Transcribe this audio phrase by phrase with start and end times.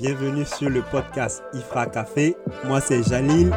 [0.00, 2.34] bienvenue sur le podcast IFRA Café.
[2.64, 3.52] Moi c'est Jalil.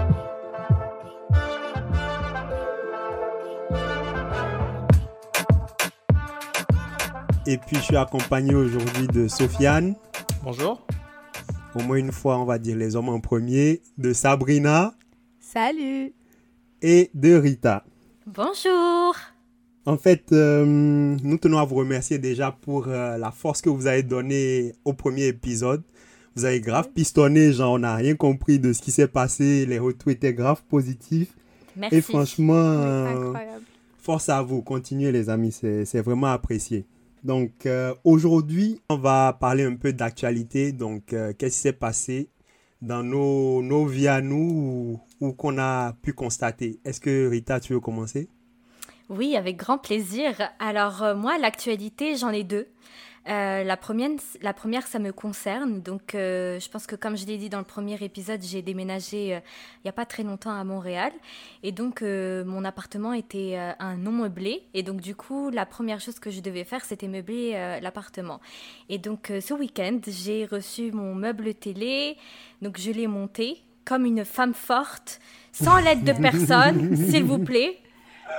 [7.48, 9.96] Et puis je suis accompagné aujourd'hui de Sofiane.
[10.44, 10.86] Bonjour.
[11.76, 13.82] Au moins une fois, on va dire les hommes en premier.
[13.98, 14.94] De Sabrina.
[15.40, 16.14] Salut.
[16.82, 17.86] Et de Rita.
[18.28, 19.16] Bonjour.
[19.86, 23.88] En fait, euh, nous tenons à vous remercier déjà pour euh, la force que vous
[23.88, 25.84] avez donnée au premier épisode.
[26.36, 29.66] Vous avez grave pistonné, genre on n'a rien compris de ce qui s'est passé.
[29.66, 31.34] Les retours étaient grave positifs.
[31.76, 31.96] Merci.
[31.96, 33.34] Et franchement, euh,
[34.00, 34.62] force à vous.
[34.62, 36.86] Continuez les amis, c'est c'est vraiment apprécié.
[37.24, 40.72] Donc euh, aujourd'hui, on va parler un peu d'actualité.
[40.72, 42.30] Donc euh, qu'est-ce qui s'est passé
[42.82, 46.80] dans nos, nos vies à nous ou, ou qu'on a pu constater?
[46.84, 48.28] Est-ce que Rita, tu veux commencer?
[49.10, 50.34] Oui, avec grand plaisir.
[50.60, 52.68] Alors euh, moi, l'actualité, j'en ai deux.
[53.30, 54.10] Euh, la, première,
[54.42, 55.82] la première, ça me concerne.
[55.82, 59.36] Donc, euh, je pense que comme je l'ai dit dans le premier épisode, j'ai déménagé
[59.36, 59.40] euh,
[59.78, 61.12] il n'y a pas très longtemps à Montréal.
[61.64, 64.64] Et donc, euh, mon appartement était euh, un non meublé.
[64.74, 68.42] Et donc, du coup, la première chose que je devais faire, c'était meubler euh, l'appartement.
[68.90, 72.18] Et donc, euh, ce week-end, j'ai reçu mon meuble télé.
[72.62, 75.20] Donc, je l'ai monté comme une femme forte,
[75.54, 77.78] sans l'aide de personne, s'il vous plaît.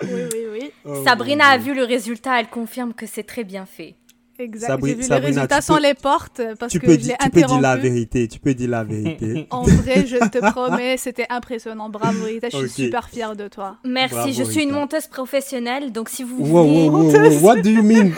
[0.02, 0.72] Oui, oui, oui.
[0.84, 3.94] Oh, Sabrina a vu le résultat, elle confirme que c'est très bien fait.
[4.36, 4.68] Exact.
[4.68, 6.98] Sabri- J'ai vu Sabrina, les résultats sans peux- les portes parce Tu que peux, je
[6.98, 8.26] di- l'ai tu peux dire la vérité.
[8.26, 9.46] Tu peux dire la vérité.
[9.50, 11.88] En vrai, je te promets, c'était impressionnant.
[11.88, 13.76] Bravo, Rita, je suis super fière de toi.
[13.84, 16.88] Merci, Bravo, je suis une monteuse professionnelle, donc si vous Wow, voulez...
[16.88, 17.40] wow, wow, wow.
[17.42, 18.12] What do you mean?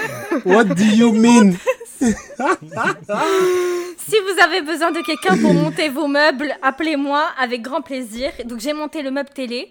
[0.46, 1.52] What do you mean?
[3.98, 8.30] Si vous avez besoin de quelqu'un pour monter vos meubles, appelez-moi avec grand plaisir.
[8.44, 9.68] Donc j'ai monté le meuble télé,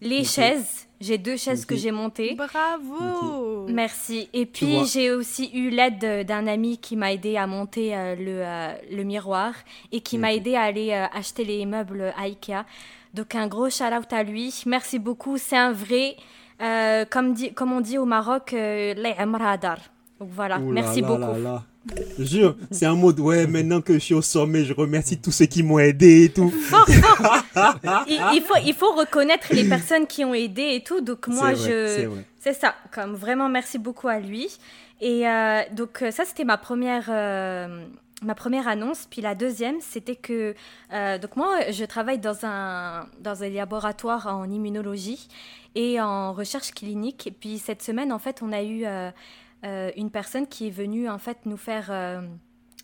[0.00, 2.34] les chaises, j'ai deux chaises que j'ai montées.
[2.36, 3.66] Bravo.
[3.68, 4.28] Merci.
[4.32, 8.14] Et puis j'ai aussi eu l'aide de- d'un ami qui m'a aidé à monter euh,
[8.16, 9.52] le, euh, le miroir
[9.92, 12.64] et qui m'a aidé à aller euh, acheter les meubles à Ikea.
[13.12, 14.62] Donc un gros shout out à lui.
[14.66, 15.36] Merci beaucoup.
[15.38, 16.16] C'est un vrai,
[16.62, 19.78] euh, comme, dit, comme on dit au Maroc, euh, les amradar.
[20.20, 21.20] Donc voilà, Ouh là merci là beaucoup.
[21.32, 21.62] là là.
[22.18, 25.44] Jure, c'est un mode, ouais, maintenant que je suis au sommet, je remercie tous ceux
[25.46, 26.48] qui m'ont aidé et tout.
[26.50, 26.86] Fort,
[27.52, 28.04] fort.
[28.08, 31.00] il, il faut, il faut reconnaître les personnes qui ont aidé et tout.
[31.02, 32.08] Donc moi, vrai, je,
[32.38, 32.74] c'est ça.
[32.92, 34.48] Comme vraiment, merci beaucoup à lui.
[35.00, 37.06] Et euh, donc euh, ça, c'était ma première.
[37.08, 37.84] euh,
[38.22, 40.54] Ma première annonce, puis la deuxième, c'était que
[40.94, 45.28] euh, donc moi, je travaille dans un dans un laboratoire en immunologie
[45.74, 47.26] et en recherche clinique.
[47.26, 48.84] Et puis cette semaine, en fait, on a eu
[49.64, 52.20] euh, une personne qui est venue en fait nous faire euh,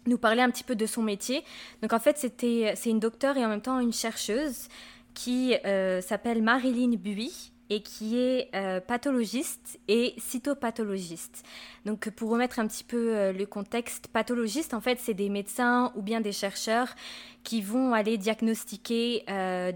[0.07, 1.45] nous parler un petit peu de son métier.
[1.83, 4.69] Donc en fait, c'était c'est une docteure et en même temps une chercheuse
[5.13, 8.51] qui euh, s'appelle Marilyn Buy et qui est
[8.89, 11.45] pathologiste et cytopathologiste.
[11.87, 16.03] Donc pour remettre un petit peu le contexte, pathologiste en fait c'est des médecins ou
[16.03, 16.97] bien des chercheurs
[17.45, 19.25] qui vont aller diagnostiquer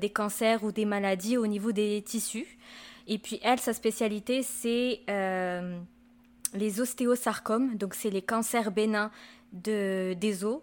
[0.01, 2.59] des cancers ou des maladies au niveau des tissus.
[3.07, 5.03] Et puis elle, sa spécialité c'est
[6.55, 9.11] les ostéosarcomes, donc c'est les cancers bénins
[9.53, 10.61] de, des os.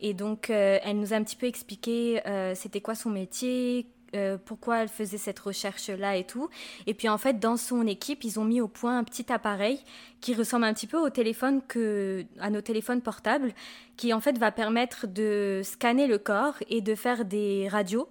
[0.00, 3.86] Et donc, euh, elle nous a un petit peu expliqué euh, c'était quoi son métier,
[4.16, 6.48] euh, pourquoi elle faisait cette recherche-là et tout.
[6.86, 9.78] Et puis, en fait, dans son équipe, ils ont mis au point un petit appareil
[10.20, 13.52] qui ressemble un petit peu au téléphone que, à nos téléphones portables,
[13.96, 18.08] qui en fait va permettre de scanner le corps et de faire des radios.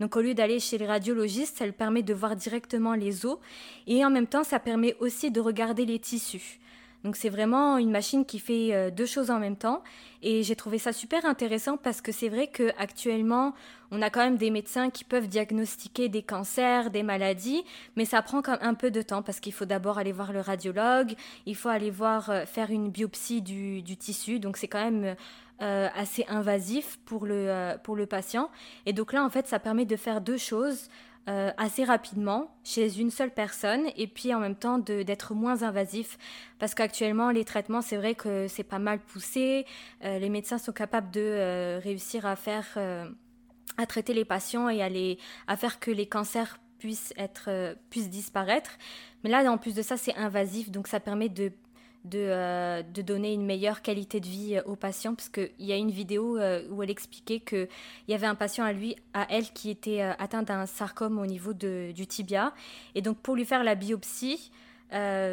[0.00, 3.38] Donc, au lieu d'aller chez les radiologistes, ça permet de voir directement les os.
[3.86, 6.60] Et en même temps, ça permet aussi de regarder les tissus.
[7.04, 9.82] Donc c'est vraiment une machine qui fait euh, deux choses en même temps
[10.22, 13.52] et j'ai trouvé ça super intéressant parce que c'est vrai que actuellement
[13.90, 17.62] on a quand même des médecins qui peuvent diagnostiquer des cancers, des maladies,
[17.96, 20.32] mais ça prend quand même un peu de temps parce qu'il faut d'abord aller voir
[20.32, 24.68] le radiologue, il faut aller voir euh, faire une biopsie du, du tissu, donc c'est
[24.68, 25.14] quand même
[25.62, 28.50] euh, assez invasif pour le, euh, pour le patient.
[28.86, 30.88] Et donc là en fait ça permet de faire deux choses
[31.28, 36.18] euh, assez rapidement chez une seule personne et puis en même temps d'être moins invasif.
[36.58, 39.64] Parce qu'actuellement les traitements c'est vrai que c'est pas mal poussé.
[40.04, 42.76] Euh, les médecins sont capables de réussir à faire
[43.76, 44.88] à traiter les patients et à,
[45.46, 48.72] à faire que les cancers puissent être puissent disparaître.
[49.22, 51.52] Mais là en plus de ça c'est invasif donc ça permet de
[52.04, 55.72] de, euh, de donner une meilleure qualité de vie euh, aux patients parce qu'il y
[55.72, 57.66] a une vidéo euh, où elle expliquait que
[58.06, 61.26] il y avait un patient à lui, à elle, qui était atteint d'un sarcome au
[61.26, 62.52] niveau de- du tibia.
[62.94, 64.50] Et donc, pour lui faire la biopsie,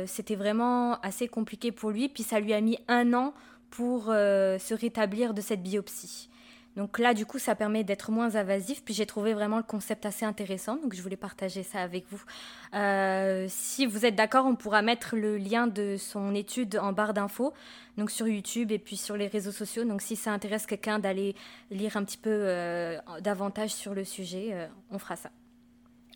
[0.08, 2.10] c'était vraiment assez compliqué pour lui.
[2.10, 3.34] Puis, ça lui a mis un an
[3.70, 6.30] pour se rétablir de cette biopsie.
[6.78, 8.84] Donc là, du coup, ça permet d'être moins invasif.
[8.84, 12.22] Puis j'ai trouvé vraiment le concept assez intéressant, donc je voulais partager ça avec vous.
[12.74, 17.14] Euh, si vous êtes d'accord, on pourra mettre le lien de son étude en barre
[17.14, 17.54] d'infos,
[17.98, 19.84] donc sur YouTube et puis sur les réseaux sociaux.
[19.84, 21.36] Donc si ça intéresse quelqu'un d'aller
[21.70, 25.30] lire un petit peu euh, davantage sur le sujet, euh, on fera ça.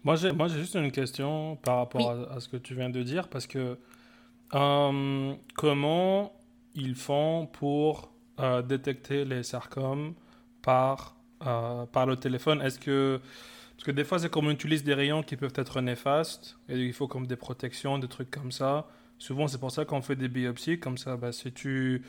[0.06, 2.92] Moi, j'ai, moi, j'ai juste une question par rapport à, à, ce que tu viens
[2.92, 3.78] de dire, parce que
[4.50, 6.32] comment
[6.76, 8.14] ils font pour
[8.68, 10.14] détecter les sarcomes
[10.66, 11.16] par,
[11.46, 13.22] euh, par le téléphone Est-ce que.
[13.78, 16.78] Parce que des fois, c'est comme on utilise des rayons qui peuvent être néfastes, et
[16.78, 18.88] il faut comme des protections, des trucs comme ça.
[19.20, 22.04] Souvent, c'est pour ça qu'on fait des biopsies, comme ça, bah, si tu.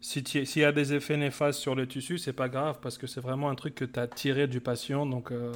[0.00, 3.20] S'il y a des effets néfastes sur le tissu, c'est pas grave parce que c'est
[3.20, 5.06] vraiment un truc que tu as tiré du patient.
[5.06, 5.52] Donc, euh,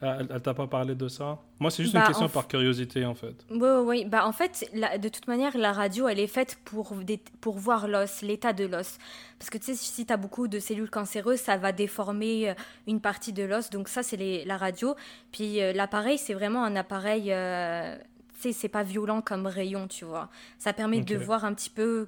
[0.00, 1.38] ah, elle, t'a pas parlé de ça?
[1.58, 3.44] Moi, c'est juste une bah, question par curiosité, en fait.
[3.50, 4.04] Oui, oui.
[4.04, 6.94] Bah, en fait, de toute manière, la radio, elle est faite pour,
[7.40, 8.98] pour voir l'os, l'état de l'os.
[9.38, 12.54] Parce que tu sais, si tu as beaucoup de cellules cancéreuses, ça va déformer euh,
[12.86, 13.70] une partie de l'os.
[13.70, 14.94] Donc ça, c'est la radio.
[15.32, 17.32] Puis euh, l'appareil, c'est vraiment un appareil...
[17.32, 17.96] Euh,
[18.34, 20.28] tu sais, c'est pas violent comme rayon, tu vois.
[20.58, 22.06] Ça permet de voir un petit peu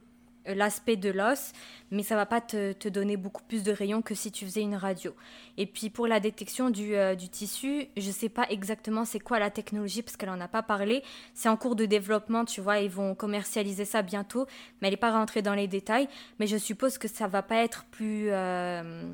[0.55, 1.53] l'aspect de l'os,
[1.91, 4.63] mais ça va pas te, te, donner beaucoup plus de rayons que si tu faisais
[4.63, 5.15] une radio.
[5.57, 9.39] Et puis pour la détection du, euh, du tissu, je sais pas exactement c'est quoi
[9.39, 11.03] la technologie parce qu'elle en a pas parlé.
[11.35, 14.47] C'est en cours de développement, tu vois, ils vont commercialiser ça bientôt,
[14.81, 16.09] mais elle n'est pas rentrée dans les détails.
[16.39, 19.13] Mais je suppose que ça va pas être plus euh,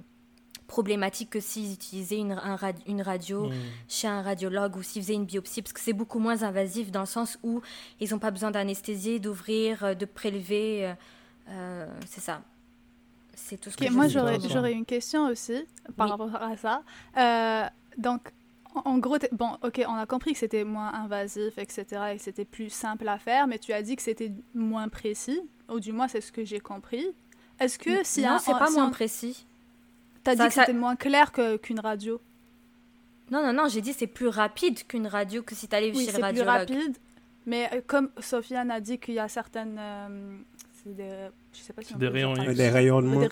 [0.66, 2.38] problématique que s'ils utilisaient une,
[2.86, 3.54] une radio hmm.
[3.88, 7.00] chez un radiologue ou s'ils faisaient une biopsie, parce que c'est beaucoup moins invasif dans
[7.00, 7.62] le sens où
[8.00, 10.94] ils n'ont pas besoin d'anesthésier, d'ouvrir, de prélever.
[11.48, 12.42] Euh, c'est ça.
[13.34, 15.66] C'est tout ce que Moi, j'aurais une question aussi
[15.96, 16.82] par rapport à ça.
[17.16, 18.32] Euh, donc,
[18.84, 22.44] en gros, bon, ok, on a compris que c'était moins invasif, etc., et que c'était
[22.44, 26.08] plus simple à faire, mais tu as dit que c'était moins précis, ou du moins
[26.08, 27.06] c'est ce que j'ai compris.
[27.58, 29.46] Est-ce que si non, c'est pas moins précis.
[30.24, 31.32] T'as dit que c'était moins clair
[31.62, 32.20] qu'une radio.
[33.30, 36.12] Non, non, non, j'ai dit c'est plus rapide qu'une radio que si t'allais oui, chez
[36.12, 36.58] le radiologue.
[36.60, 36.96] c'est plus rapide,
[37.46, 39.78] mais euh, comme Sofiane a dit qu'il y a certaines
[40.94, 43.26] des, je sais pas si des rayons Des rayonnements.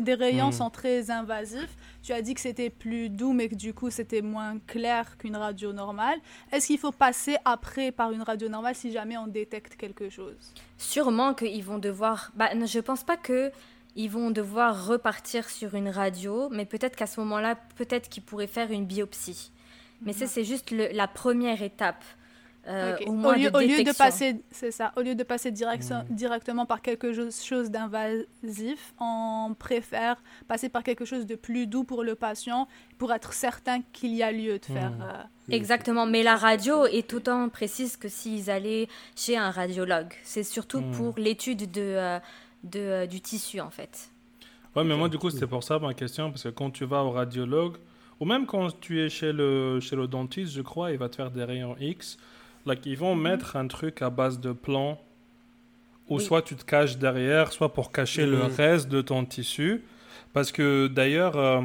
[0.00, 0.52] Des, rayons hmm.
[0.52, 1.76] sont très invasifs.
[2.02, 5.36] Tu as dit que c'était plus doux, mais que du coup c'était moins clair qu'une
[5.36, 6.18] radio normale.
[6.52, 10.52] Est-ce qu'il faut passer après par une radio normale si jamais on détecte quelque chose?
[10.78, 12.32] Sûrement qu'ils vont devoir.
[12.34, 13.50] Bah, je pense pas que
[13.94, 18.46] ils vont devoir repartir sur une radio, mais peut-être qu'à ce moment-là, peut-être qu'ils pourraient
[18.46, 19.52] faire une biopsie.
[20.02, 22.04] Mais ça, c'est juste la première étape.
[22.68, 27.70] Euh, au, lieu, de, passer, c'est ça, au lieu de passer directement par quelque chose
[27.70, 30.16] d'invasif, on préfère
[30.48, 32.66] passer par quelque chose de plus doux pour le patient
[32.98, 34.90] pour être certain qu'il y a lieu de faire.
[34.90, 35.02] Mmh.
[35.02, 35.22] Euh,
[35.54, 40.12] Exactement, mais la radio est autant précise que s'ils allaient chez un radiologue.
[40.24, 40.90] C'est surtout mmh.
[40.92, 42.18] pour l'étude de, euh,
[42.64, 44.10] de, du tissu en fait.
[44.74, 47.04] Ouais, mais moi du coup c'était pour ça ma question parce que quand tu vas
[47.04, 47.76] au radiologue
[48.18, 51.16] ou même quand tu es chez le chez le dentiste, je crois, il va te
[51.16, 52.18] faire des rayons X.
[52.66, 54.98] Like, ils vont mettre un truc à base de plomb
[56.08, 59.82] où soit tu te caches derrière, soit pour cacher le reste de ton tissu.
[60.32, 61.60] Parce que d'ailleurs, euh,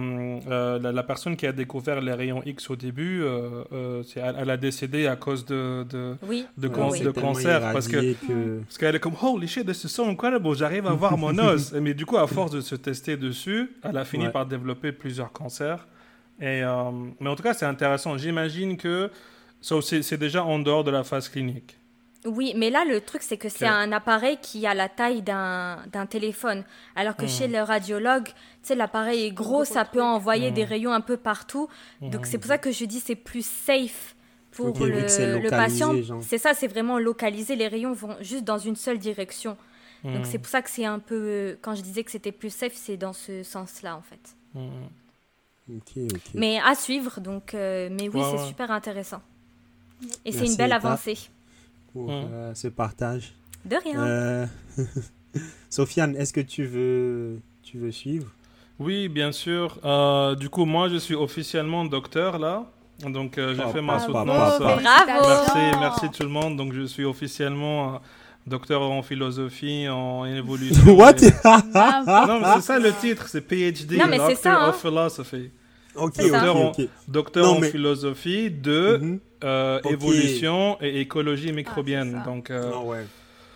[0.50, 5.07] euh, la, personne qui a découvert les rayons X au début, euh, elle, a décédé
[5.07, 6.15] à cause de, de,
[6.57, 6.68] de,
[7.12, 7.59] cancer.
[7.74, 11.18] Parce que, parce qu'elle est comme, holy shit, this is so incredible, j'arrive à voir
[11.18, 11.74] mon os.
[11.81, 15.33] Mais du coup, à force de se tester dessus, elle a fini par développer plusieurs
[15.33, 15.86] cancers.
[16.39, 16.62] Et,
[17.19, 18.18] mais en tout cas, c'est intéressant.
[18.18, 19.12] J'imagine que
[19.61, 21.77] c'est déjà en dehors de la phase clinique.
[22.25, 26.06] Oui, mais là, le truc, c'est que c'est un appareil qui a la taille d'un
[26.07, 26.63] téléphone.
[26.95, 27.53] Alors que chez hmm.
[27.53, 30.69] le radiologue, tu sais, l'appareil est gros, ça peut envoyer des hmm.
[30.69, 31.68] rayons un peu partout.
[32.01, 34.15] Donc, c'est pour ça que je dis c'est plus safe
[34.51, 35.94] pour le, le, patient.
[36.21, 37.56] C'est ça, c'est vraiment localisé.
[37.56, 39.57] Les rayons vont juste dans une seule direction.
[40.03, 40.41] Donc, c'est hmm.
[40.41, 41.57] pour ça que c'est un peu.
[41.61, 44.35] Quand je disais que c'était plus safe, c'est dans ce sens-là, en fait.
[46.35, 47.56] Mais à suivre, donc.
[47.56, 49.21] Euh, mais oui, c'est super intéressant.
[50.25, 51.17] Et c'est une belle avancée.
[51.93, 53.33] Pour euh, ce partage.
[53.65, 53.99] De rien.
[53.99, 54.45] Euh,
[55.69, 58.27] Sofiane, est-ce que tu veux, tu veux suivre?
[58.79, 59.77] Oui, bien sûr.
[59.83, 62.65] Euh, du coup, moi, je suis officiellement docteur là.
[62.99, 64.59] Donc, j'ai oh, fait ma soutenance.
[64.59, 64.81] Bravo.
[64.81, 66.55] Merci, merci tout le monde.
[66.55, 67.99] Donc, je suis officiellement
[68.45, 70.83] docteur en philosophie, en évolution.
[70.97, 71.15] What?
[71.43, 75.51] Non, c'est ça le titre, c'est PhD, non, mais Doctor ça, of Philosophy.
[77.07, 79.19] Docteur, en, philosophie de mhm.
[79.44, 82.21] Euh, évolution et écologie microbienne.
[82.21, 82.69] Ah, donc, euh,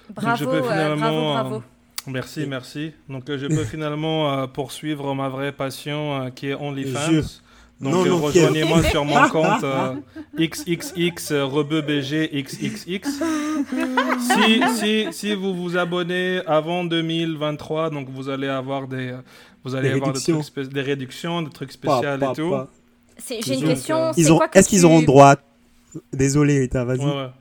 [0.10, 1.63] bravo, je peux euh, finalement, bravo,
[2.08, 2.92] Merci, merci.
[3.08, 7.22] Donc, je peux finalement poursuivre ma vraie passion qui est OnlyFans.
[7.82, 9.65] Donc rejoignez-moi sur mon compte
[10.39, 13.10] XXX RebeuBG XXX.
[14.20, 19.13] Si, si, si vous vous abonnez avant 2023, donc vous allez avoir des,
[19.65, 22.55] Vous allez avoir des, trucs des, réductions, des trucs spéciaux et tout.
[23.27, 24.12] J'ai une question.
[24.53, 25.36] Est-ce qu'ils auront droit?
[26.13, 27.31] Désolé, Rita, vas-y.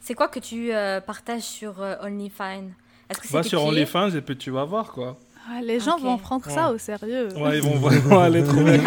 [0.00, 2.68] C'est quoi que tu euh, partages sur euh, OnlyFans?
[3.08, 5.16] Est-ce que Va sur OnlyFans et puis tu vas voir quoi.
[5.46, 7.28] Ah, les gens vont prendre ça au sérieux.
[7.36, 8.78] Ouais, ils vont vraiment aller trouver.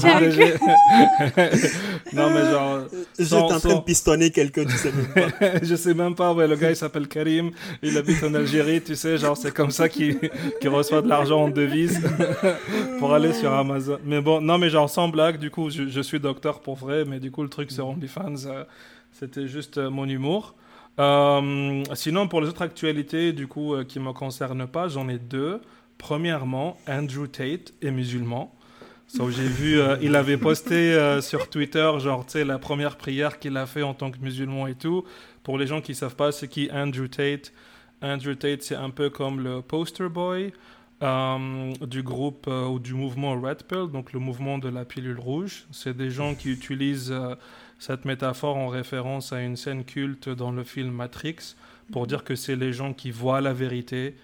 [0.00, 0.60] Check.
[2.12, 2.80] non, mais genre.
[3.16, 5.58] J'étais en train de pistonner quelqu'un, tu sais même pas.
[5.62, 8.96] je sais même pas, ouais, le gars il s'appelle Karim, il habite en Algérie, tu
[8.96, 10.18] sais, genre c'est comme ça qu'il
[10.64, 12.00] reçoit de l'argent en devise
[12.98, 13.98] pour aller sur Amazon.
[14.04, 17.04] Mais bon, non, mais genre sans blague, du coup, je, je suis docteur pour vrai,
[17.04, 18.64] mais du coup, le truc sur OnlyFans, euh,
[19.12, 20.54] c'était juste euh, mon humour.
[20.98, 25.08] Euh, sinon, pour les autres actualités, du coup, euh, qui ne me concernent pas, j'en
[25.08, 25.60] ai deux.
[25.98, 28.54] Premièrement, Andrew Tate est musulman.
[29.14, 33.56] j'ai vu, euh, il avait posté sur Twitter, genre, tu sais, la première prière qu'il
[33.56, 35.04] a fait en tant que musulman et tout.
[35.42, 37.52] Pour les gens qui ne savent pas, c'est qui Andrew Tate?
[38.02, 40.52] Andrew Tate, c'est un peu comme le poster boy
[41.00, 45.64] du groupe ou du mouvement Red Pill, donc le mouvement de la pilule rouge.
[45.70, 47.14] C'est des gens qui utilisent
[47.80, 51.56] cette métaphore en référence à une scène culte dans le film Matrix,
[51.90, 54.14] pour dire que c'est les gens qui voient la vérité,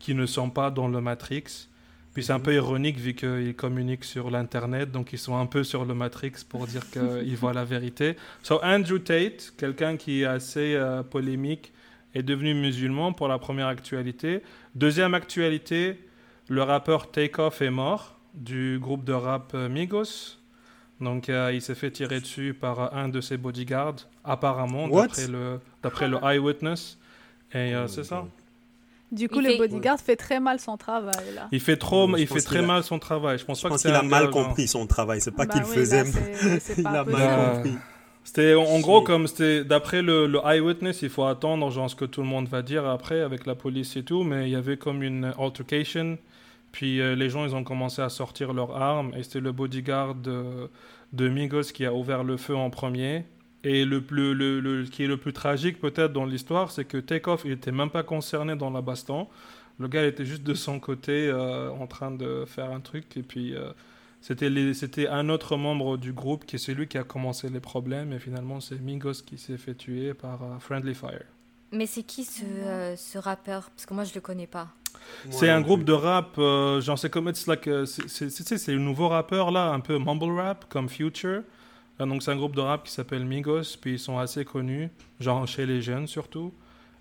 [0.00, 1.68] qui ne sont pas dans le Matrix.
[2.12, 5.62] Puis c'est un peu ironique vu qu'ils communiquent sur l'Internet, donc ils sont un peu
[5.62, 8.16] sur le Matrix pour dire qu'ils voient la vérité.
[8.42, 11.72] So Andrew Tate, quelqu'un qui est assez euh, polémique,
[12.14, 14.42] est devenu musulman pour la première actualité.
[14.74, 15.98] Deuxième actualité,
[16.48, 20.38] le rappeur Takeoff est mort du groupe de rap euh, Migos.
[21.04, 25.60] Donc euh, il s'est fait tirer dessus par un de ses bodyguards, apparemment, d'après le,
[25.82, 26.98] d'après le eyewitness.
[27.52, 28.24] Et euh, c'est ça.
[29.12, 31.34] Du coup, le bodyguard fait très mal son travail.
[31.34, 31.46] Là.
[31.52, 33.38] Il fait, trop, il fait très mal son travail.
[33.38, 35.20] Je pense, je pense qu'il a mal compris son travail.
[35.20, 36.04] C'est pas bah qu'il faisait.
[36.78, 37.74] il a mal compris.
[38.24, 42.06] C'était en gros comme c'était d'après le, le, eyewitness, il faut attendre genre ce que
[42.06, 44.78] tout le monde va dire après avec la police et tout, mais il y avait
[44.78, 46.16] comme une altercation
[46.74, 50.16] puis euh, les gens, ils ont commencé à sortir leurs armes et c'était le bodyguard
[50.16, 50.68] de,
[51.12, 53.26] de, Migos qui a ouvert le feu en premier.
[53.62, 56.98] Et le, plus, le, le qui est le plus tragique peut-être dans l'histoire, c'est que
[56.98, 59.28] Takeoff, il n'était même pas concerné dans la baston.
[59.78, 63.16] Le gars était juste de son côté euh, en train de faire un truc.
[63.16, 63.70] Et puis euh,
[64.20, 68.12] c'était un autre membre du groupe qui est celui qui a commencé les problèmes.
[68.12, 71.22] Et finalement, c'est Migos qui s'est fait tuer par Friendly Fire.
[71.70, 73.70] Mais c'est qui ce, ce rappeur?
[73.70, 74.70] Parce que moi, je ne le connais pas.
[75.30, 79.08] C'est un groupe de rap, euh, genre c'est comme it's like, euh, c'est le nouveau
[79.08, 81.42] rappeur là, un peu mumble rap comme Future.
[82.00, 84.90] Euh, donc c'est un groupe de rap qui s'appelle Migos, puis ils sont assez connus,
[85.20, 86.52] genre chez les jeunes surtout.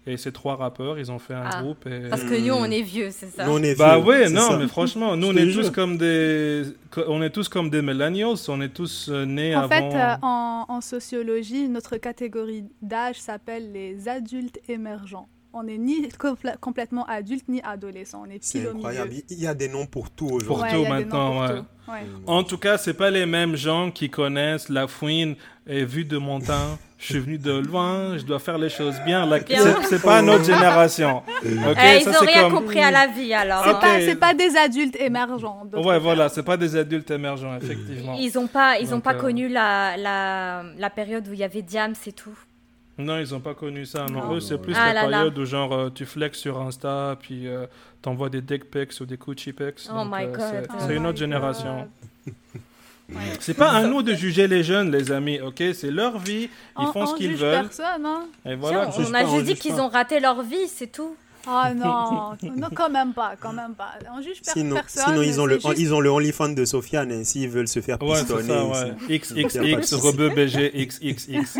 [0.06, 1.86] Et ces trois rappeurs, ils ont fait un ah, groupe.
[1.86, 2.10] Et...
[2.10, 3.46] Parce que nous, on est vieux, c'est ça.
[3.46, 6.64] Nous, on est bah vieux, oui, non, mais franchement, nous, on est tous comme des,
[7.08, 8.36] on est tous comme des millennials.
[8.50, 9.88] On est tous nés en avant.
[9.88, 16.10] En fait, en, en sociologie, notre catégorie d'âge s'appelle les adultes émergents on n'est ni
[16.62, 18.24] complètement adulte ni adolescent.
[18.26, 19.14] On est C'est incroyable.
[19.30, 20.48] Il y a des noms pour tout aujourd'hui.
[20.48, 21.62] Pour tout maintenant, ouais.
[22.28, 25.36] En tout cas, c'est pas les mêmes gens qui connaissent la fouine
[25.68, 26.78] et vu de mon temps.
[26.98, 29.30] Je suis venu de loin, je dois faire les choses bien.
[29.90, 31.22] C'est pas notre génération.
[31.44, 33.66] Okay, eh, ils n'ont rien compris à la vie alors.
[33.66, 35.68] C'est pas, pas des adultes émergents.
[35.74, 38.16] Ouais, voilà, c'est pas des adultes émergents, effectivement.
[38.18, 41.44] Ils n'ont pas, ils ont pas euh, connu la, la, la période où il y
[41.44, 42.38] avait Diam, c'est tout.
[42.98, 44.06] Non, ils n'ont pas connu ça.
[44.06, 47.48] Non, eux, c'est plus ah la période où genre euh, tu flexes sur Insta, puis
[47.48, 47.66] euh,
[48.02, 49.88] t'envoies des dick pics ou des coochie pics.
[49.92, 50.68] Oh my euh, god.
[50.80, 51.88] C'est une oh autre génération.
[53.40, 55.62] C'est pas à nous de juger les jeunes, les amis, ok?
[55.74, 57.64] C'est leur vie, ils font ce qu'ils veulent.
[57.64, 58.26] Personne, hein?
[58.46, 58.90] Et voilà.
[58.98, 61.16] on, a juste dit qu'ils ont raté leur vie, c'est tout.
[61.46, 63.94] Ah non, non, quand même pas, quand même pas.
[64.14, 65.04] On juge sinon, personne.
[65.08, 68.00] Sinon, ils ont, le, ils ont le OnlyFans de Sofiane, et s'ils veulent se faire
[68.00, 68.54] pistonner.
[68.54, 69.20] Ouais, ouais.
[69.20, 71.60] XXX, Rebeu BG, XXX.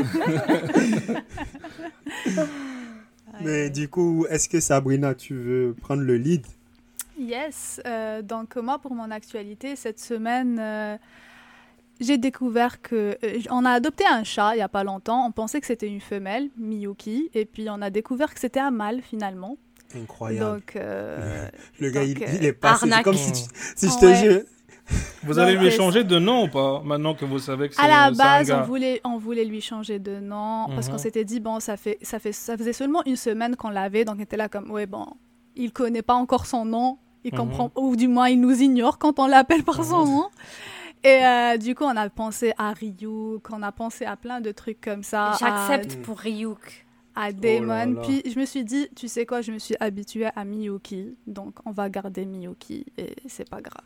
[3.42, 6.46] Mais du coup, est-ce que Sabrina, tu veux prendre le lead?
[7.20, 7.82] Yes.
[7.86, 10.58] Euh, donc, moi, pour mon actualité, cette semaine.
[10.60, 10.98] Euh,
[12.00, 15.26] j'ai découvert que euh, on a adopté un chat il y a pas longtemps.
[15.26, 18.72] On pensait que c'était une femelle, Miyuki, et puis on a découvert que c'était un
[18.72, 19.58] mâle finalement.
[19.96, 20.56] Incroyable.
[20.56, 21.48] Donc, euh,
[21.80, 22.90] le gars, il, il, est passé.
[22.90, 24.42] C'est comme si, si je te jure.
[25.24, 27.88] Vous allez lui changer de nom ou pas Maintenant que vous savez que c'est À
[27.88, 31.00] la base, on voulait, on voulait lui changer de nom parce qu'on mhm.
[31.00, 34.18] s'était dit bon, ça fait, ça fait, ça faisait seulement une semaine qu'on l'avait, donc
[34.18, 35.06] on était là comme ouais bon,
[35.56, 37.40] il connaît pas encore son nom, il mhm.
[37.40, 40.12] comprend ou du moins il nous ignore quand on l'appelle par son mhm.
[40.12, 40.30] nom.
[41.06, 44.52] Et euh, du coup, on a pensé à Ryuk, on a pensé à plein de
[44.52, 45.34] trucs comme ça.
[45.38, 46.83] J'accepte pour Ryuk.
[47.16, 47.96] À Damon.
[47.98, 51.16] Oh Puis je me suis dit, tu sais quoi, je me suis habituée à Miyuki.
[51.28, 53.84] Donc on va garder Miyuki et c'est pas grave.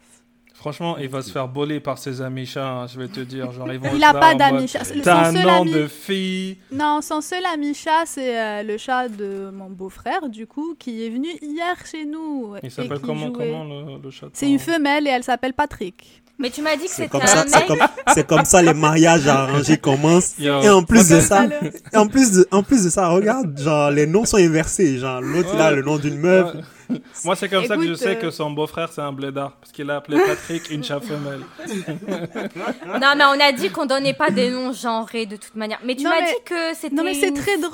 [0.57, 3.51] Franchement, il va se faire boler par ses amis chats, hein, je vais te dire.
[3.51, 4.81] Genre, ils vont il n'a pas d'amis chats.
[5.03, 6.57] T'as un nom de fille.
[6.72, 11.05] Non, son seul ami chat, c'est euh, le chat de mon beau-frère, du coup, qui
[11.05, 12.55] est venu hier chez nous.
[12.63, 16.24] Il s'appelle comment, comment le, le chat C'est une femelle et elle s'appelle Patrick.
[16.39, 17.82] Mais tu m'as dit que c'était un mec.
[18.13, 20.36] C'est comme, ça les mariages arrangés commencent.
[20.39, 21.46] et en plus de ça,
[21.94, 25.00] et en plus de, en plus de ça, regarde, genre les noms sont inversés.
[25.00, 26.53] Genre l'autre il a le nom d'une meuf.
[27.25, 29.53] Moi, c'est comme ça que je sais que euh, son beau-frère, c'est un blédard.
[29.53, 31.41] Parce qu'il a appelé Patrick une chat femelle.
[32.88, 35.79] non, mais on a dit qu'on donnait pas des noms genrés de toute manière.
[35.84, 36.96] Mais tu m'as dit que c'était.
[36.96, 37.74] Non, mais c'est très drôle.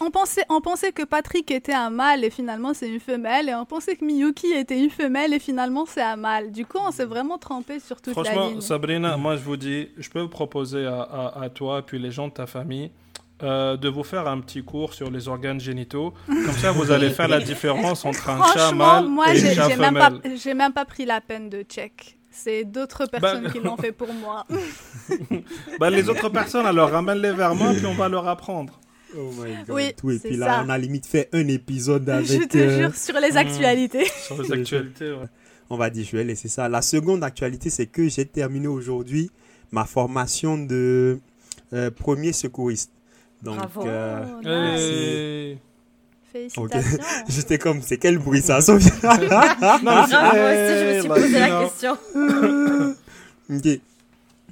[0.00, 3.48] On, on, pensait, on pensait que Patrick était un mâle et finalement c'est une femelle.
[3.48, 6.50] Et on pensait que Miyuki était une femelle et finalement c'est un mâle.
[6.52, 8.32] Du coup, on s'est vraiment trompé sur toute la ligne.
[8.32, 11.82] Franchement, Sabrina, moi je vous dis, je peux vous proposer à, à, à toi et
[11.82, 12.90] puis les gens de ta famille
[13.42, 16.12] euh, de vous faire un petit cours sur les organes génitaux.
[16.26, 19.92] Comme ça, vous allez faire la différence entre un chat mâle et un chat femelle.
[19.92, 22.18] Moi, j'ai même pas pris la peine de check.
[22.30, 24.46] C'est d'autres bah, personnes qui l'ont fait pour moi.
[25.80, 28.78] bah, les autres personnes, alors ramène-les vers moi, puis on va leur apprendre.
[29.16, 29.94] Oh my god.
[30.02, 32.26] Oui, et puis là, on a limite fait un épisode avec.
[32.26, 34.06] Je te euh, jure, sur les actualités.
[34.26, 35.26] sur les actualités, ouais.
[35.70, 36.68] On va dire, je vais laisser ça.
[36.68, 39.30] La seconde actualité, c'est que j'ai terminé aujourd'hui
[39.70, 41.20] ma formation de
[41.72, 42.90] euh, premier secouriste.
[43.42, 43.86] Donc, Bravo.
[43.86, 45.54] Euh,
[46.32, 46.98] Félicitations.
[47.28, 49.10] J'étais comme, c'est quel bruit ça, Sophie Non,
[49.82, 51.96] moi aussi, je me suis posé la question.
[53.50, 53.80] ok.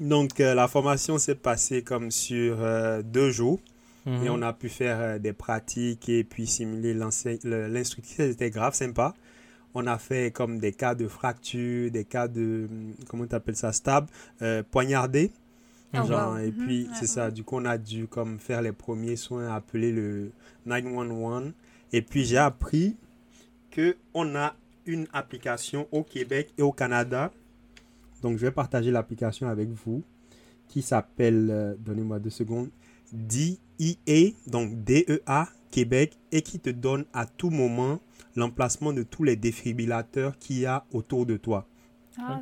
[0.00, 3.58] Donc, euh, la formation s'est passée comme sur euh, deux jours.
[4.06, 4.30] Et mhm.
[4.30, 8.28] on a pu faire des pratiques et puis simuler l'instructeur.
[8.30, 9.14] C'était grave sympa.
[9.74, 12.68] On a fait comme des cas de fracture, des cas de,
[13.08, 14.06] comment tu appelles ça, stab,
[14.70, 15.32] poignardé.
[15.92, 17.30] Ah, et puis, c'est ça.
[17.30, 20.30] Du coup, on a dû comme faire les premiers soins, appeler le
[20.66, 21.52] 911.
[21.92, 22.96] Et puis, j'ai appris
[23.74, 27.32] qu'on a une application au Québec et au Canada.
[28.22, 30.02] Donc, je vais partager l'application avec vous
[30.68, 32.70] qui s'appelle, euh, donnez-moi deux secondes,
[33.12, 38.00] DEA, donc DEA Québec, et qui te donne à tout moment
[38.34, 41.66] l'emplacement de tous les défibrillateurs qu'il y a autour de toi.
[42.18, 42.40] Ah.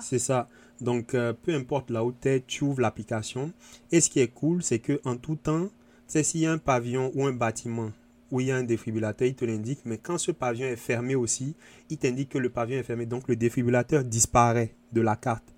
[0.00, 0.48] C'est ça.
[0.80, 3.52] Donc, euh, peu importe là où tu es, tu ouvres l'application.
[3.92, 5.68] Et ce qui est cool, c'est que en tout temps,
[6.06, 7.90] c'est s'il y a un pavillon ou un bâtiment
[8.30, 9.80] où il y a un défibrillateur, il te l'indique.
[9.84, 11.54] Mais quand ce pavillon est fermé aussi,
[11.90, 13.06] il t'indique que le pavillon est fermé.
[13.06, 15.54] Donc, le défibrillateur disparaît de la carte.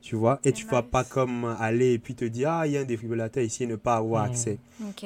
[0.00, 0.38] Tu vois?
[0.44, 2.80] Et tu ne vas pas comme aller et puis te dire, ah, il y a
[2.80, 4.30] un défibrillateur ici et ne pas avoir mmh.
[4.30, 4.58] accès.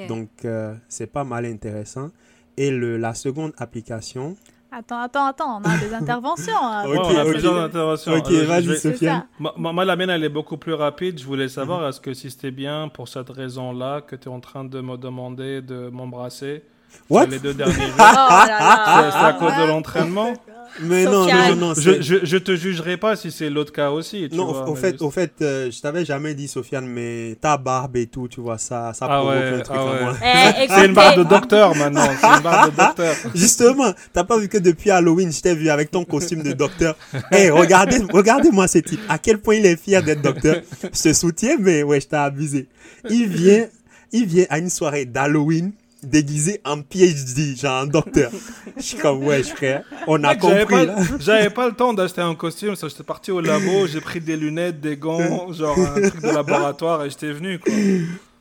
[0.09, 2.11] Donc, euh, c'est pas mal intéressant.
[2.57, 4.37] Et le, la seconde application,
[4.74, 6.56] Attends, attends, attends, on a des interventions.
[6.56, 6.85] Hein.
[6.87, 8.12] ok, on a plusieurs interventions.
[8.14, 9.26] Ok, vas-y, Sofiane.
[9.38, 11.20] Moi, la mienne, elle est beaucoup plus rapide.
[11.20, 11.88] Je voulais savoir, mhm.
[11.88, 14.96] est-ce que si c'était bien pour cette raison-là que tu es en train de me
[14.96, 16.62] demander de m'embrasser
[17.11, 17.26] What?
[17.26, 20.32] les deux derniers jours oh C'est à cause de l'entraînement?
[20.80, 24.28] Mais non, non, non, je, je, je, te jugerai pas si c'est l'autre cas aussi.
[24.30, 27.56] Tu non, vois, au, fait, au fait, euh, je t'avais jamais dit, Sofiane, mais ta
[27.56, 30.02] barbe et tout, tu vois, ça, ça ah provoque ouais, un truc ah ouais.
[30.02, 30.16] moi.
[30.22, 32.08] Eh, c'est une barbe de docteur maintenant.
[32.20, 33.14] C'est une barbe de docteur.
[33.35, 36.96] Justement, t'as pas vu que depuis Halloween, je t'ai vu avec ton costume de docteur.
[37.30, 39.00] hey, regardez, regardez-moi ce type.
[39.08, 40.56] À quel point il est fier d'être docteur.
[40.82, 42.68] Je te soutiens, mais ouais, je t'ai abusé.
[43.11, 43.66] Il vient,
[44.12, 45.72] il vient à une soirée d'Halloween
[46.03, 48.31] déguisé en PhD, genre un docteur.
[48.77, 50.88] je suis comme, ouais, frère, on a compris.
[51.21, 54.37] J'avais pas, le temps d'acheter un costume, ça, j'étais parti au labo, j'ai pris des
[54.37, 57.73] lunettes, des gants, genre un truc de laboratoire et j'étais venu, quoi.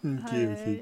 [0.03, 0.79] Ok, ok.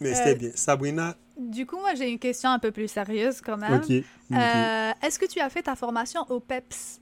[0.00, 0.50] Mais c'était euh, bien.
[0.54, 1.16] Sabrina?
[1.36, 3.80] Du coup, moi, j'ai une question un peu plus sérieuse quand même.
[3.82, 3.90] Ok.
[3.90, 7.00] Euh, Est-ce que tu as fait ta formation au PEPS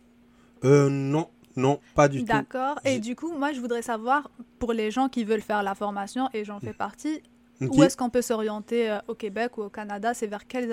[0.65, 1.29] Euh, non.
[1.57, 2.27] Non, pas du tout.
[2.27, 2.79] D'accord.
[2.85, 6.29] Et du coup, moi, je voudrais savoir, pour les gens qui veulent faire la formation,
[6.35, 7.23] et j'en fais partie,
[7.61, 10.15] où est-ce qu'on peut s'orienter euh, au Québec ou au Canada?
[10.15, 10.73] C'est vers quelles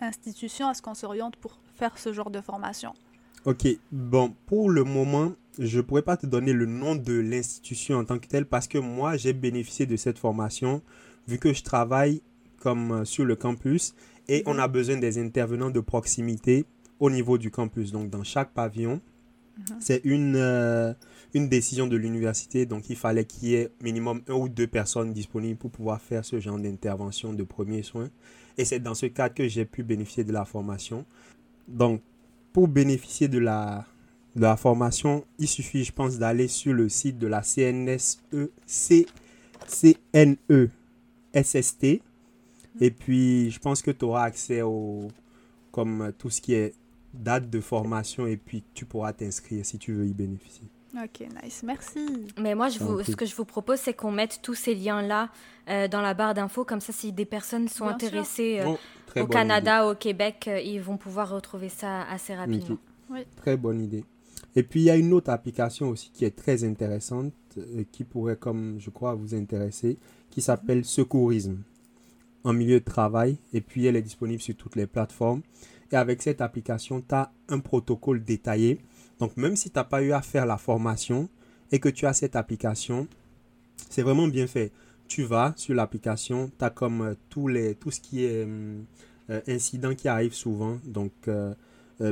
[0.00, 2.92] institutions est-ce qu'on s'oriente pour faire ce genre de formation?
[3.46, 7.96] Ok, bon, pour le moment, je ne pourrais pas te donner le nom de l'institution
[7.96, 10.82] en tant que telle parce que moi, j'ai bénéficié de cette formation
[11.26, 12.22] vu que je travaille
[12.58, 13.94] comme euh, sur le campus
[14.28, 14.72] et on a mhm.
[14.72, 16.66] besoin des intervenants de proximité
[16.98, 17.92] au niveau du campus.
[17.92, 19.00] Donc, dans chaque pavillon,
[19.56, 19.76] mhm.
[19.80, 20.92] c'est une, euh,
[21.34, 25.12] une décision de l'université, donc il fallait qu'il y ait minimum un ou deux personnes
[25.12, 28.10] disponibles pour pouvoir faire ce genre d'intervention de premiers soins.
[28.58, 31.04] Et c'est dans ce cadre que j'ai pu bénéficier de la formation.
[31.68, 32.02] Donc,
[32.52, 33.86] pour bénéficier de la,
[34.34, 38.18] de la formation, il suffit, je pense, d'aller sur le site de la CNSE,
[38.66, 39.06] C,
[39.66, 40.70] CNE
[41.34, 42.02] SST.
[42.80, 45.08] Et puis, je pense que tu auras accès au,
[45.70, 46.74] comme tout ce qui est
[47.14, 50.68] date de formation et puis tu pourras t'inscrire si tu veux y bénéficier.
[50.94, 52.00] Ok, nice, merci.
[52.38, 55.30] Mais moi, je ce que je vous propose, c'est qu'on mette tous ces liens-là
[55.68, 56.64] euh, dans la barre d'infos.
[56.64, 58.74] Comme ça, si des personnes sont intéressées euh,
[59.16, 62.78] oh, au Canada, au Québec, euh, ils vont pouvoir retrouver ça assez rapidement.
[63.36, 64.04] Très bonne idée.
[64.56, 67.32] Et puis il y a une autre application aussi qui est très intéressante,
[67.92, 69.96] qui pourrait, comme je crois, vous intéresser,
[70.28, 71.62] qui s'appelle Secourisme
[72.42, 73.38] en milieu de travail.
[73.52, 75.42] Et puis elle est disponible sur toutes les plateformes.
[75.92, 78.80] Et avec cette application, tu as un protocole détaillé.
[79.20, 81.28] Donc même si tu n'as pas eu à faire la formation
[81.70, 83.06] et que tu as cette application,
[83.90, 84.72] c'est vraiment bien fait.
[85.06, 88.80] Tu vas sur l'application, tu as comme euh, tous les, tout ce qui est euh,
[89.28, 90.78] euh, incident qui arrive souvent.
[90.84, 91.12] Donc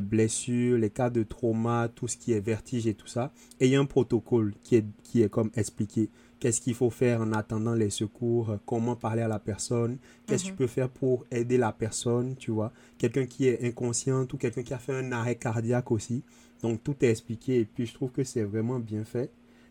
[0.02, 3.32] blessures, les cas de trauma, tout ce qui est vertige et tout ça.
[3.58, 6.90] Et il y a un protocole qui est, qui est comme expliqué qu'est-ce qu'il faut
[6.90, 10.58] faire en attendant les secours, comment parler à la personne, qu'est-ce que tu mhm.
[10.58, 12.70] peux faire pour aider la personne, tu vois?
[12.98, 16.22] Quelqu'un qui est inconscient ou quelqu'un qui a fait un arrêt cardiaque aussi.
[16.62, 19.30] Donc tout est expliqué et puis je trouve que c'est vraiment bien fait.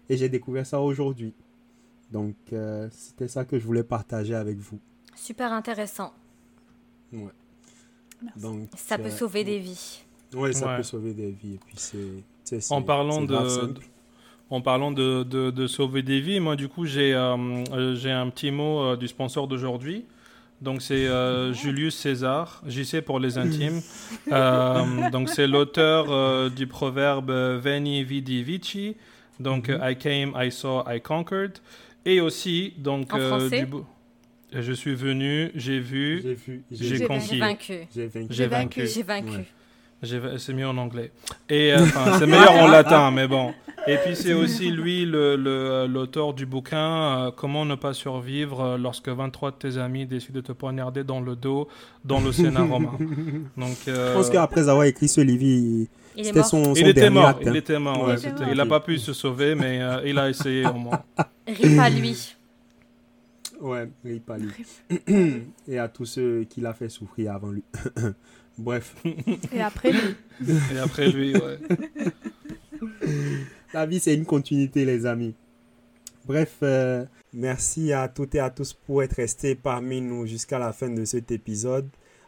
[0.10, 1.34] Et j'ai découvert ça aujourd'hui.
[2.12, 4.80] Donc euh, c'était ça que je voulais partager avec vous.
[5.15, 6.13] Super intéressant.
[7.12, 7.32] Ouais.
[8.36, 10.04] Donc, ça peut sauver des vies.
[10.34, 11.56] Oui, ça peut sauver des vies.
[11.56, 13.36] Et puis c'est, en parlant de,
[14.50, 17.36] en parlant de, de, sauver des vies, moi du coup j'ai euh,
[17.71, 20.06] euh, j'ai un petit mot euh, du sponsor d'aujourd'hui.
[20.62, 21.08] Donc c'est
[21.54, 23.82] Julius César, JC pour les intimes.
[25.12, 28.96] donc c'est l'auteur du proverbe Veni vidi vici.
[29.39, 29.80] Donc mhm.
[29.84, 31.60] I came, I saw, I conquered.
[32.06, 33.65] Et aussi donc du
[34.54, 36.24] je suis venu, j'ai vu,
[36.72, 37.28] j'ai conquis.
[37.32, 37.74] J'ai vaincu.
[38.30, 38.88] J'ai vaincu.
[38.88, 39.46] J'ai vaincu.
[40.03, 41.12] C'est mieux en anglais.
[41.49, 41.73] Et
[42.19, 43.53] c'est meilleur en latin, mais bon.
[43.88, 49.07] Et puis c'est aussi lui l'auteur du bouquin euh, Comment ne pas survivre euh, lorsque
[49.07, 51.69] 23 de tes amis décident de te poignarder dans le dos
[52.03, 52.91] dans le Sénat romain.
[53.57, 55.88] Donc, euh, Je pense qu'après avoir écrit ce livre,
[56.21, 57.39] c'était son, il était mort.
[57.41, 58.10] Il était mort.
[58.49, 61.01] il n'a pas pu se sauver, mais il a essayé au moins.
[61.47, 62.36] Rip à lui.
[63.62, 64.51] Ouais, rip à lui.
[65.67, 67.63] Et à tous ceux qui l'a fait souffrir avant lui.
[68.58, 68.96] Bref.
[69.54, 70.15] Et après lui.
[70.74, 71.60] Et après lui, ouais.
[73.74, 75.36] La vie, c'est une continuité, les amis.
[76.26, 80.74] Bref, euh, merci à toutes et à tous pour être restés parmi nous jusqu'à la
[80.74, 81.88] fin de cet épisode.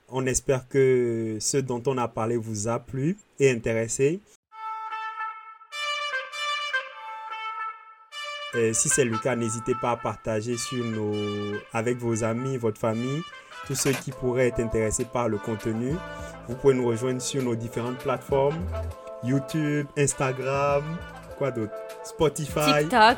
[0.09, 4.19] On espère que ce dont on a parlé vous a plu et intéressé.
[8.55, 11.13] Et si c'est le cas, n'hésitez pas à partager sur nos,
[11.73, 13.21] avec vos amis, votre famille,
[13.67, 15.93] tous ceux qui pourraient être intéressés par le contenu.
[16.47, 18.59] Vous pouvez nous rejoindre sur nos différentes plateformes
[19.23, 20.83] YouTube, Instagram,
[21.37, 21.73] quoi d'autre?
[22.03, 22.81] Spotify.
[22.81, 23.17] TikTok.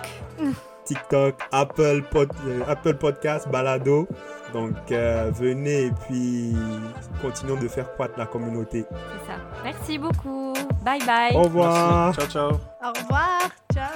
[0.86, 4.08] TikTok, Apple, euh, Apple Podcast, Balado.
[4.52, 6.54] Donc euh, venez et puis
[7.22, 8.86] continuons de faire croître la communauté.
[8.89, 9.39] C'est ça.
[9.63, 10.54] Merci beaucoup.
[10.84, 11.36] Bye bye.
[11.36, 12.13] Au revoir.
[12.15, 12.52] Ciao ciao.
[12.84, 13.50] Au revoir.
[13.74, 13.90] Ciao.